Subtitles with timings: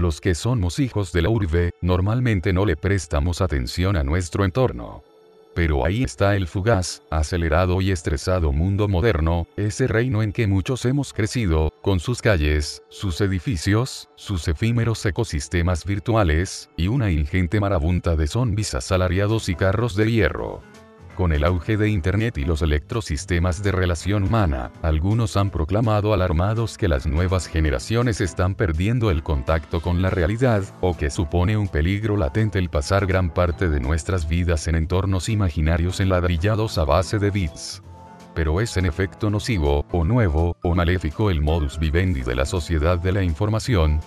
[0.00, 5.04] los que somos hijos de la urbe, normalmente no le prestamos atención a nuestro entorno.
[5.54, 10.84] Pero ahí está el fugaz, acelerado y estresado mundo moderno, ese reino en que muchos
[10.84, 18.14] hemos crecido, con sus calles, sus edificios, sus efímeros ecosistemas virtuales, y una ingente marabunta
[18.16, 20.62] de zombies asalariados y carros de hierro.
[21.16, 26.78] Con el auge de Internet y los electrosistemas de relación humana, algunos han proclamado alarmados
[26.78, 31.68] que las nuevas generaciones están perdiendo el contacto con la realidad, o que supone un
[31.68, 37.18] peligro latente el pasar gran parte de nuestras vidas en entornos imaginarios enladrillados a base
[37.18, 37.82] de bits.
[38.34, 42.98] Pero es en efecto nocivo, o nuevo, o maléfico el modus vivendi de la sociedad
[42.98, 44.00] de la información,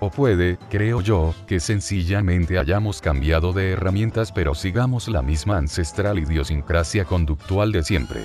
[0.00, 6.18] o puede, creo yo, que sencillamente hayamos cambiado de herramientas pero sigamos la misma ancestral
[6.18, 8.20] idiosincrasia conductual de siempre.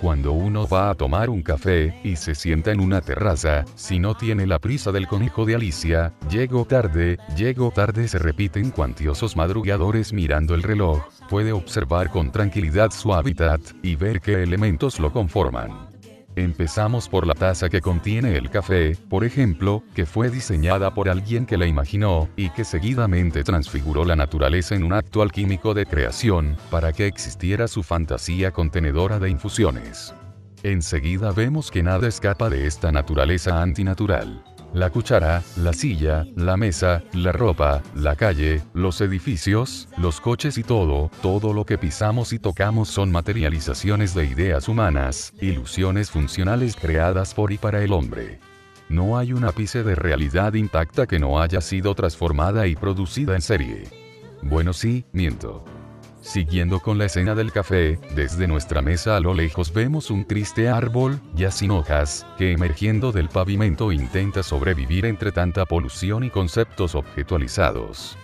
[0.00, 4.14] Cuando uno va a tomar un café, y se sienta en una terraza, si no
[4.14, 10.12] tiene la prisa del conejo de Alicia, llego tarde, llego tarde se repiten cuantiosos madrugadores
[10.12, 15.95] mirando el reloj, puede observar con tranquilidad su hábitat, y ver qué elementos lo conforman.
[16.36, 21.46] Empezamos por la taza que contiene el café, por ejemplo, que fue diseñada por alguien
[21.46, 26.58] que la imaginó, y que seguidamente transfiguró la naturaleza en un acto alquímico de creación,
[26.70, 30.14] para que existiera su fantasía contenedora de infusiones.
[30.62, 34.44] Enseguida vemos que nada escapa de esta naturaleza antinatural
[34.76, 40.62] la cuchara, la silla, la mesa, la ropa, la calle, los edificios, los coches y
[40.62, 47.32] todo, todo lo que pisamos y tocamos son materializaciones de ideas humanas, ilusiones funcionales creadas
[47.32, 48.38] por y para el hombre.
[48.90, 53.40] No hay un ápice de realidad intacta que no haya sido transformada y producida en
[53.40, 53.84] serie.
[54.42, 55.64] Bueno sí, miento.
[56.26, 60.68] Siguiendo con la escena del café, desde nuestra mesa a lo lejos vemos un triste
[60.68, 66.96] árbol, ya sin hojas, que emergiendo del pavimento intenta sobrevivir entre tanta polución y conceptos
[66.96, 68.18] objetualizados.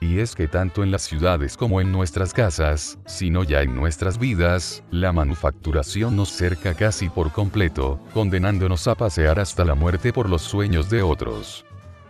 [0.00, 4.18] Y es que tanto en las ciudades como en nuestras casas, sino ya en nuestras
[4.18, 10.30] vidas, la manufacturación nos cerca casi por completo, condenándonos a pasear hasta la muerte por
[10.30, 11.64] los sueños de otros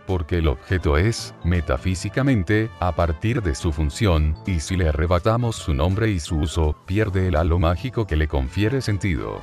[0.09, 5.75] porque el objeto es, metafísicamente, a partir de su función, y si le arrebatamos su
[5.75, 9.39] nombre y su uso, pierde el halo mágico que le confiere sentido.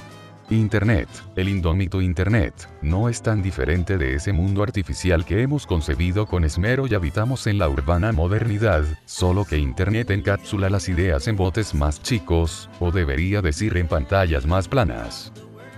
[0.50, 6.27] Internet, el indómito Internet, no es tan diferente de ese mundo artificial que hemos concebido
[6.27, 11.37] con esmero y habitamos en la urbana modernidad, solo que Internet encapsula las ideas en
[11.37, 15.33] botes más chicos, o debería decir en pantallas más planas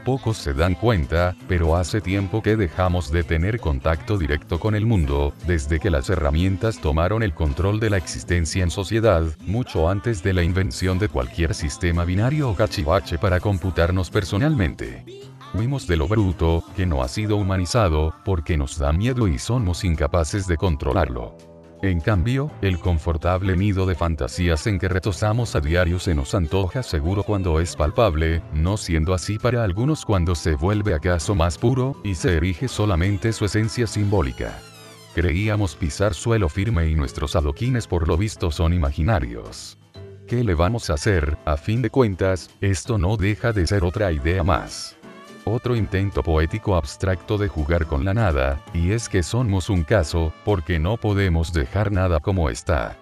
[0.05, 4.87] pocos se dan cuenta, pero hace tiempo que dejamos de tener contacto directo con el
[4.87, 10.23] mundo, desde que las herramientas tomaron el control de la existencia en sociedad, mucho antes
[10.23, 15.05] de la invención de cualquier sistema binario o cachivache para computarnos personalmente.
[15.55, 19.83] Huimos de lo bruto, que no ha sido humanizado, porque nos da miedo y somos
[19.83, 21.37] incapaces de controlarlo.
[21.81, 26.83] En cambio, el confortable nido de fantasías en que retosamos a diario se nos antoja
[26.83, 31.97] seguro cuando es palpable, no siendo así para algunos cuando se vuelve acaso más puro,
[32.03, 34.59] y se erige solamente su esencia simbólica.
[35.15, 39.78] Creíamos pisar suelo firme y nuestros adoquines por lo visto son imaginarios.
[40.27, 41.38] ¿Qué le vamos a hacer?
[41.44, 44.98] A fin de cuentas, esto no deja de ser otra idea más
[45.51, 50.33] otro intento poético abstracto de jugar con la nada, y es que somos un caso,
[50.45, 52.97] porque no podemos dejar nada como está.